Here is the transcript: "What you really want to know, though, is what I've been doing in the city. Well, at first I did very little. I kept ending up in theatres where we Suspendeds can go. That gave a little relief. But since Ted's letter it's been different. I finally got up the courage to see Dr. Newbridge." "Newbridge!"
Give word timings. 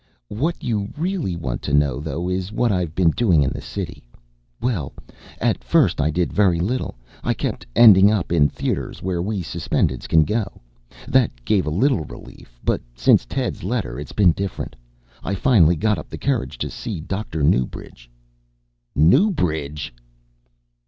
"What 0.29 0.63
you 0.63 0.89
really 0.97 1.35
want 1.35 1.61
to 1.61 1.73
know, 1.75 1.99
though, 1.99 2.27
is 2.27 2.51
what 2.51 2.71
I've 2.71 2.95
been 2.95 3.11
doing 3.11 3.43
in 3.43 3.51
the 3.51 3.61
city. 3.61 4.03
Well, 4.59 4.93
at 5.39 5.63
first 5.63 6.01
I 6.01 6.09
did 6.09 6.33
very 6.33 6.59
little. 6.59 6.95
I 7.23 7.35
kept 7.35 7.67
ending 7.75 8.09
up 8.09 8.31
in 8.31 8.49
theatres 8.49 9.03
where 9.03 9.21
we 9.21 9.43
Suspendeds 9.43 10.07
can 10.07 10.23
go. 10.23 10.59
That 11.07 11.29
gave 11.45 11.67
a 11.67 11.69
little 11.69 12.05
relief. 12.05 12.59
But 12.65 12.81
since 12.95 13.27
Ted's 13.27 13.63
letter 13.63 13.99
it's 13.99 14.11
been 14.11 14.31
different. 14.31 14.75
I 15.23 15.35
finally 15.35 15.75
got 15.75 15.99
up 15.99 16.09
the 16.09 16.17
courage 16.17 16.57
to 16.57 16.71
see 16.71 16.99
Dr. 16.99 17.43
Newbridge." 17.43 18.09
"Newbridge!" 18.95 19.93